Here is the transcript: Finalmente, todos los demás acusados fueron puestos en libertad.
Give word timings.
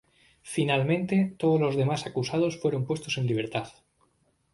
Finalmente, 0.53 1.35
todos 1.37 1.61
los 1.61 1.75
demás 1.75 2.07
acusados 2.07 2.57
fueron 2.59 2.87
puestos 2.87 3.19
en 3.19 3.27
libertad. 3.27 3.67